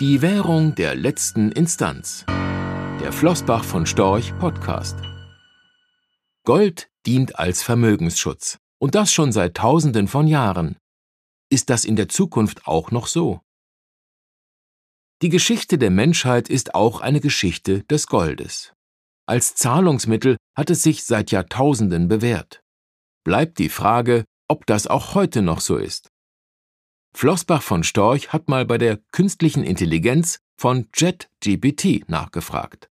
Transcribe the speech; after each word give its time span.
Die 0.00 0.22
Währung 0.22 0.76
der 0.76 0.94
letzten 0.94 1.50
Instanz. 1.50 2.24
Der 2.28 3.12
Flossbach 3.12 3.64
von 3.64 3.84
Storch 3.84 4.32
Podcast. 4.38 4.96
Gold 6.44 6.88
dient 7.04 7.36
als 7.40 7.64
Vermögensschutz. 7.64 8.58
Und 8.80 8.94
das 8.94 9.12
schon 9.12 9.32
seit 9.32 9.56
Tausenden 9.56 10.06
von 10.06 10.28
Jahren. 10.28 10.76
Ist 11.50 11.68
das 11.68 11.84
in 11.84 11.96
der 11.96 12.08
Zukunft 12.08 12.68
auch 12.68 12.92
noch 12.92 13.08
so? 13.08 13.40
Die 15.20 15.30
Geschichte 15.30 15.78
der 15.78 15.90
Menschheit 15.90 16.48
ist 16.48 16.76
auch 16.76 17.00
eine 17.00 17.18
Geschichte 17.18 17.82
des 17.82 18.06
Goldes. 18.06 18.72
Als 19.26 19.56
Zahlungsmittel 19.56 20.36
hat 20.56 20.70
es 20.70 20.84
sich 20.84 21.06
seit 21.06 21.32
Jahrtausenden 21.32 22.06
bewährt. 22.06 22.60
Bleibt 23.24 23.58
die 23.58 23.68
Frage, 23.68 24.24
ob 24.46 24.64
das 24.66 24.86
auch 24.86 25.16
heute 25.16 25.42
noch 25.42 25.60
so 25.60 25.76
ist. 25.76 26.08
Flossbach 27.14 27.62
von 27.62 27.82
Storch 27.82 28.32
hat 28.32 28.48
mal 28.48 28.64
bei 28.64 28.78
der 28.78 28.98
künstlichen 29.12 29.64
Intelligenz 29.64 30.40
von 30.56 30.88
JetGPT 30.94 32.08
nachgefragt. 32.08 32.88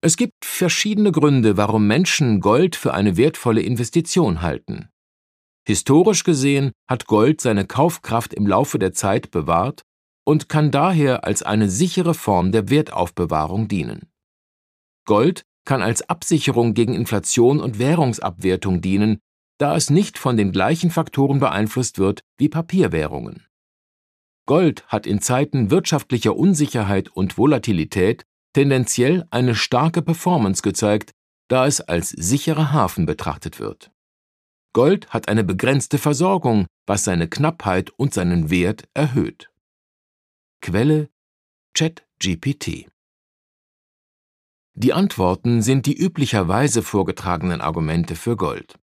Es 0.00 0.16
gibt 0.16 0.44
verschiedene 0.44 1.10
Gründe, 1.10 1.56
warum 1.56 1.86
Menschen 1.86 2.40
Gold 2.40 2.76
für 2.76 2.94
eine 2.94 3.16
wertvolle 3.16 3.62
Investition 3.62 4.42
halten. 4.42 4.88
Historisch 5.66 6.24
gesehen 6.24 6.72
hat 6.88 7.06
Gold 7.06 7.40
seine 7.40 7.66
Kaufkraft 7.66 8.32
im 8.32 8.46
Laufe 8.46 8.78
der 8.78 8.92
Zeit 8.92 9.30
bewahrt 9.30 9.82
und 10.24 10.48
kann 10.48 10.70
daher 10.70 11.24
als 11.24 11.42
eine 11.42 11.68
sichere 11.68 12.14
Form 12.14 12.52
der 12.52 12.70
Wertaufbewahrung 12.70 13.66
dienen. 13.66 14.08
Gold 15.04 15.42
kann 15.64 15.82
als 15.82 16.08
Absicherung 16.08 16.74
gegen 16.74 16.94
Inflation 16.94 17.60
und 17.60 17.78
Währungsabwertung 17.78 18.80
dienen, 18.80 19.18
da 19.58 19.76
es 19.76 19.90
nicht 19.90 20.18
von 20.18 20.36
den 20.36 20.52
gleichen 20.52 20.90
Faktoren 20.90 21.40
beeinflusst 21.40 21.98
wird 21.98 22.22
wie 22.36 22.48
Papierwährungen. 22.48 23.46
Gold 24.46 24.86
hat 24.86 25.06
in 25.06 25.20
Zeiten 25.20 25.70
wirtschaftlicher 25.70 26.34
Unsicherheit 26.34 27.10
und 27.10 27.36
Volatilität 27.36 28.24
tendenziell 28.54 29.26
eine 29.30 29.54
starke 29.54 30.00
Performance 30.00 30.62
gezeigt, 30.62 31.12
da 31.48 31.66
es 31.66 31.80
als 31.80 32.10
sicherer 32.10 32.72
Hafen 32.72 33.04
betrachtet 33.04 33.60
wird. 33.60 33.90
Gold 34.72 35.08
hat 35.10 35.28
eine 35.28 35.44
begrenzte 35.44 35.98
Versorgung, 35.98 36.66
was 36.86 37.04
seine 37.04 37.28
Knappheit 37.28 37.90
und 37.90 38.14
seinen 38.14 38.50
Wert 38.50 38.88
erhöht. 38.94 39.50
Quelle 40.60 41.10
ChatGPT 41.74 42.88
Die 44.74 44.92
Antworten 44.92 45.62
sind 45.62 45.86
die 45.86 45.96
üblicherweise 45.96 46.82
vorgetragenen 46.82 47.60
Argumente 47.60 48.14
für 48.14 48.36
Gold. 48.36 48.78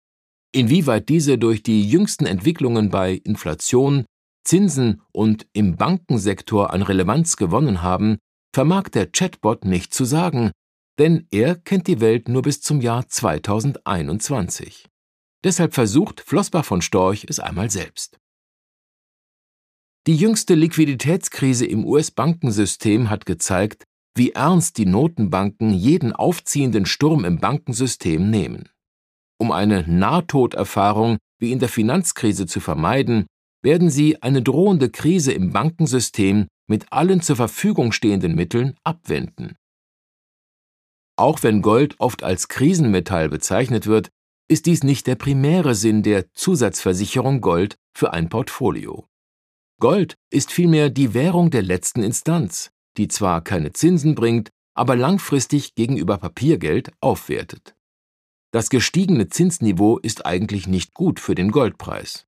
Inwieweit 0.54 1.08
diese 1.08 1.36
durch 1.36 1.64
die 1.64 1.88
jüngsten 1.88 2.26
Entwicklungen 2.26 2.88
bei 2.88 3.14
Inflation, 3.24 4.04
Zinsen 4.46 5.02
und 5.10 5.48
im 5.52 5.74
Bankensektor 5.74 6.72
an 6.72 6.82
Relevanz 6.82 7.36
gewonnen 7.36 7.82
haben, 7.82 8.18
vermag 8.54 8.88
der 8.90 9.10
Chatbot 9.10 9.64
nicht 9.64 9.92
zu 9.92 10.04
sagen, 10.04 10.52
denn 11.00 11.26
er 11.32 11.56
kennt 11.56 11.88
die 11.88 12.00
Welt 12.00 12.28
nur 12.28 12.42
bis 12.42 12.60
zum 12.60 12.80
Jahr 12.80 13.08
2021. 13.08 14.86
Deshalb 15.42 15.74
versucht 15.74 16.20
Flossbach 16.20 16.64
von 16.64 16.82
Storch 16.82 17.26
es 17.28 17.40
einmal 17.40 17.68
selbst. 17.68 18.16
Die 20.06 20.14
jüngste 20.14 20.54
Liquiditätskrise 20.54 21.66
im 21.66 21.84
US-Bankensystem 21.84 23.10
hat 23.10 23.26
gezeigt, 23.26 23.82
wie 24.14 24.30
ernst 24.30 24.78
die 24.78 24.86
Notenbanken 24.86 25.74
jeden 25.74 26.12
aufziehenden 26.12 26.86
Sturm 26.86 27.24
im 27.24 27.38
Bankensystem 27.38 28.30
nehmen. 28.30 28.68
Um 29.38 29.50
eine 29.50 29.84
Nahtoderfahrung 29.88 31.18
wie 31.38 31.52
in 31.52 31.58
der 31.58 31.68
Finanzkrise 31.68 32.46
zu 32.46 32.60
vermeiden, 32.60 33.26
werden 33.62 33.90
sie 33.90 34.22
eine 34.22 34.42
drohende 34.42 34.90
Krise 34.90 35.32
im 35.32 35.52
Bankensystem 35.52 36.46
mit 36.68 36.92
allen 36.92 37.20
zur 37.20 37.36
Verfügung 37.36 37.92
stehenden 37.92 38.34
Mitteln 38.34 38.76
abwenden. 38.84 39.56
Auch 41.16 41.42
wenn 41.42 41.62
Gold 41.62 41.96
oft 41.98 42.22
als 42.22 42.48
Krisenmetall 42.48 43.28
bezeichnet 43.28 43.86
wird, 43.86 44.10
ist 44.48 44.66
dies 44.66 44.82
nicht 44.82 45.06
der 45.06 45.14
primäre 45.14 45.74
Sinn 45.74 46.02
der 46.02 46.32
Zusatzversicherung 46.32 47.40
Gold 47.40 47.76
für 47.96 48.12
ein 48.12 48.28
Portfolio. 48.28 49.06
Gold 49.80 50.14
ist 50.30 50.52
vielmehr 50.52 50.90
die 50.90 51.14
Währung 51.14 51.50
der 51.50 51.62
letzten 51.62 52.02
Instanz, 52.02 52.70
die 52.96 53.08
zwar 53.08 53.42
keine 53.42 53.72
Zinsen 53.72 54.14
bringt, 54.14 54.50
aber 54.74 54.96
langfristig 54.96 55.74
gegenüber 55.74 56.18
Papiergeld 56.18 56.92
aufwertet. 57.00 57.74
Das 58.54 58.70
gestiegene 58.70 59.28
Zinsniveau 59.28 59.98
ist 59.98 60.26
eigentlich 60.26 60.68
nicht 60.68 60.94
gut 60.94 61.18
für 61.18 61.34
den 61.34 61.50
Goldpreis. 61.50 62.24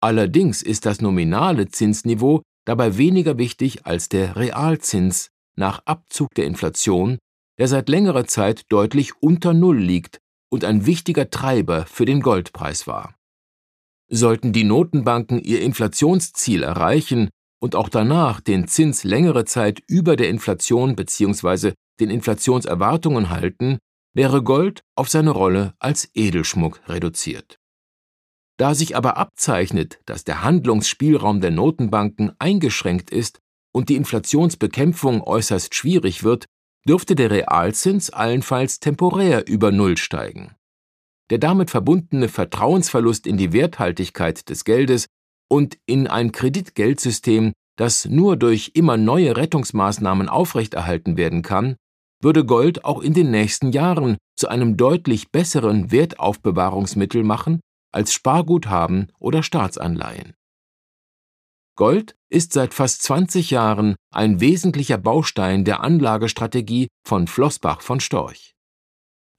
Allerdings 0.00 0.62
ist 0.62 0.86
das 0.86 1.02
nominale 1.02 1.68
Zinsniveau 1.68 2.40
dabei 2.64 2.96
weniger 2.96 3.36
wichtig 3.36 3.84
als 3.84 4.08
der 4.08 4.36
Realzins 4.36 5.28
nach 5.54 5.82
Abzug 5.84 6.34
der 6.34 6.46
Inflation, 6.46 7.18
der 7.58 7.68
seit 7.68 7.90
längerer 7.90 8.26
Zeit 8.26 8.62
deutlich 8.70 9.20
unter 9.20 9.52
Null 9.52 9.78
liegt 9.78 10.18
und 10.50 10.64
ein 10.64 10.86
wichtiger 10.86 11.28
Treiber 11.28 11.84
für 11.84 12.06
den 12.06 12.22
Goldpreis 12.22 12.86
war. 12.86 13.14
Sollten 14.10 14.54
die 14.54 14.64
Notenbanken 14.64 15.42
ihr 15.42 15.60
Inflationsziel 15.60 16.62
erreichen 16.62 17.28
und 17.60 17.74
auch 17.74 17.90
danach 17.90 18.40
den 18.40 18.66
Zins 18.66 19.04
längere 19.04 19.44
Zeit 19.44 19.82
über 19.88 20.16
der 20.16 20.30
Inflation 20.30 20.96
bzw. 20.96 21.74
den 22.00 22.08
Inflationserwartungen 22.08 23.28
halten, 23.28 23.76
wäre 24.16 24.42
Gold 24.42 24.82
auf 24.94 25.10
seine 25.10 25.30
Rolle 25.30 25.74
als 25.78 26.10
Edelschmuck 26.14 26.80
reduziert. 26.88 27.58
Da 28.58 28.74
sich 28.74 28.96
aber 28.96 29.18
abzeichnet, 29.18 30.00
dass 30.06 30.24
der 30.24 30.42
Handlungsspielraum 30.42 31.42
der 31.42 31.50
Notenbanken 31.50 32.32
eingeschränkt 32.38 33.10
ist 33.10 33.40
und 33.74 33.90
die 33.90 33.96
Inflationsbekämpfung 33.96 35.20
äußerst 35.20 35.74
schwierig 35.74 36.24
wird, 36.24 36.46
dürfte 36.88 37.14
der 37.14 37.30
Realzins 37.30 38.08
allenfalls 38.08 38.80
temporär 38.80 39.46
über 39.46 39.70
Null 39.70 39.98
steigen. 39.98 40.54
Der 41.28 41.38
damit 41.38 41.70
verbundene 41.70 42.28
Vertrauensverlust 42.28 43.26
in 43.26 43.36
die 43.36 43.52
Werthaltigkeit 43.52 44.48
des 44.48 44.64
Geldes 44.64 45.06
und 45.50 45.76
in 45.84 46.06
ein 46.06 46.32
Kreditgeldsystem, 46.32 47.52
das 47.76 48.06
nur 48.06 48.38
durch 48.38 48.70
immer 48.72 48.96
neue 48.96 49.36
Rettungsmaßnahmen 49.36 50.30
aufrechterhalten 50.30 51.18
werden 51.18 51.42
kann, 51.42 51.76
würde 52.20 52.44
Gold 52.44 52.84
auch 52.84 53.02
in 53.02 53.14
den 53.14 53.30
nächsten 53.30 53.72
Jahren 53.72 54.16
zu 54.36 54.48
einem 54.48 54.76
deutlich 54.76 55.30
besseren 55.30 55.90
Wertaufbewahrungsmittel 55.90 57.24
machen 57.24 57.60
als 57.92 58.12
Sparguthaben 58.12 59.10
oder 59.18 59.42
Staatsanleihen. 59.42 60.34
Gold 61.76 62.14
ist 62.30 62.52
seit 62.52 62.74
fast 62.74 63.02
20 63.02 63.50
Jahren 63.50 63.96
ein 64.12 64.40
wesentlicher 64.40 64.98
Baustein 64.98 65.64
der 65.64 65.80
Anlagestrategie 65.80 66.88
von 67.06 67.26
Flossbach 67.26 67.82
von 67.82 68.00
Storch. 68.00 68.54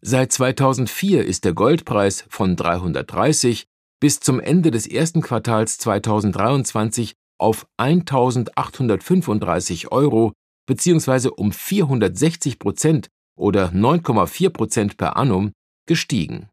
Seit 0.02 0.32
2004 0.32 1.26
ist 1.26 1.46
der 1.46 1.54
Goldpreis 1.54 2.26
von 2.30 2.56
330 2.56 3.66
bis 4.00 4.20
zum 4.20 4.40
Ende 4.40 4.70
des 4.70 4.86
ersten 4.86 5.22
Quartals 5.22 5.80
2023 5.80 7.14
auf 7.40 7.66
1835 7.78 9.92
Euro 9.92 10.34
beziehungsweise 10.68 11.32
um 11.32 11.52
460 11.52 12.60
Prozent 12.60 13.08
oder 13.36 13.70
9,4 13.70 14.50
Prozent 14.52 14.98
per 14.98 15.18
annum 15.18 15.54
gestiegen. 15.88 16.50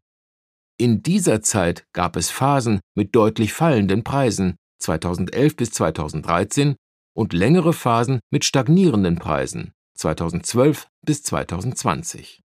In 0.77 1.03
dieser 1.03 1.41
Zeit 1.41 1.85
gab 1.93 2.15
es 2.15 2.31
Phasen 2.31 2.79
mit 2.95 3.15
deutlich 3.15 3.53
fallenden 3.53 4.03
Preisen 4.03 4.55
2011 4.79 5.55
bis 5.55 5.71
2013 5.71 6.75
und 7.15 7.33
längere 7.33 7.73
Phasen 7.73 8.19
mit 8.31 8.43
stagnierenden 8.43 9.17
Preisen 9.17 9.71
2012 9.95 10.87
bis 11.05 11.23
2020. 11.23 12.41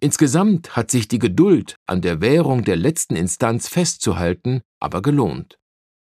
Insgesamt 0.00 0.76
hat 0.76 0.90
sich 0.90 1.08
die 1.08 1.18
Geduld, 1.18 1.76
an 1.86 2.00
der 2.00 2.20
Währung 2.20 2.62
der 2.64 2.76
letzten 2.76 3.16
Instanz 3.16 3.68
festzuhalten, 3.68 4.62
aber 4.80 5.02
gelohnt. 5.02 5.58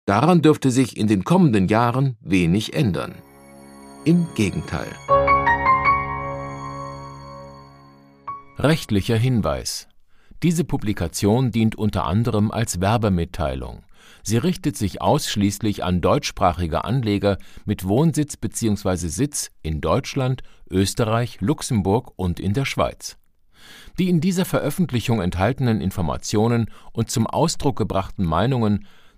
Daran 0.07 0.41
dürfte 0.41 0.71
sich 0.71 0.97
in 0.97 1.09
den 1.09 1.25
kommenden 1.25 1.69
Jahren 1.69 2.17
wenig 2.21 2.75
ändern. 2.75 3.15
Im 4.05 4.27
Gegenteil. 4.35 4.89
Rechtlicher 8.59 9.17
Hinweis. 9.17 9.87
Diese 10.43 10.65
Publikation 10.65 11.53
dient 11.53 11.77
unter 11.77 12.05
anderem 12.05 12.51
als 12.51 12.81
Werbemitteilung. 12.81 13.85
Sie 14.25 14.39
richtet 14.39 14.77
sich 14.77 15.01
ausschließlich 15.01 15.85
an 15.85 16.01
deutschsprachige 16.01 16.85
Anleger 16.85 17.39
mit 17.65 17.87
Wohnsitz 17.87 18.37
bzw. 18.37 19.07
Sitz 19.07 19.53
in 19.63 19.81
Deutschland, 19.81 20.43
Österreich, 20.69 21.41
Luxemburg 21.41 22.11
und 22.17 22.41
in 22.41 22.55
der 22.55 22.65
Schweiz. 22.65 23.19
Die 24.01 24.09
in 24.09 24.21
dieser 24.21 24.45
Veröffentlichung 24.45 25.21
enthaltenen 25.21 25.81
Informationen 25.81 26.73
und 26.93 27.09
zum 27.09 27.29
Ausdruck 27.29 27.79
gebrachten 27.79 28.25
Meinungen 28.25 28.85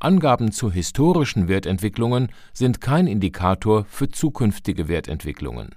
Angaben 0.00 0.50
zu 0.50 0.72
historischen 0.72 1.46
Wertentwicklungen 1.46 2.32
sind 2.52 2.80
kein 2.80 3.06
Indikator 3.06 3.84
für 3.84 4.08
zukünftige 4.08 4.88
Wertentwicklungen 4.88 5.76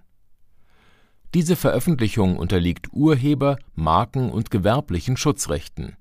diese 1.34 1.56
Veröffentlichung 1.56 2.38
unterliegt 2.38 2.90
Urheber 2.94 3.58
Marken 3.74 4.30
und 4.30 4.52
gewerblichen 4.52 5.18
Schutzrechten. 5.18 5.98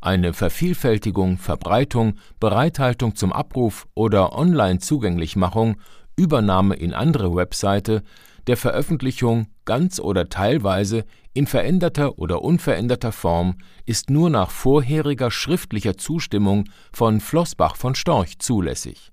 Eine 0.00 0.32
Vervielfältigung, 0.32 1.36
Verbreitung, 1.36 2.14
Bereithaltung 2.38 3.16
zum 3.16 3.32
Abruf 3.32 3.88
oder 3.94 4.38
Online-Zugänglichmachung, 4.38 5.78
Übernahme 6.14 6.76
in 6.76 6.94
andere 6.94 7.34
Webseite 7.34 8.04
der 8.48 8.56
Veröffentlichung 8.56 9.46
ganz 9.64 10.00
oder 10.00 10.28
teilweise 10.28 11.04
in 11.34 11.46
veränderter 11.46 12.18
oder 12.18 12.42
unveränderter 12.42 13.12
Form 13.12 13.58
ist 13.86 14.10
nur 14.10 14.30
nach 14.30 14.50
vorheriger 14.50 15.30
schriftlicher 15.30 15.96
Zustimmung 15.96 16.64
von 16.92 17.20
Flossbach 17.20 17.76
von 17.76 17.94
Storch 17.94 18.40
zulässig 18.40 19.12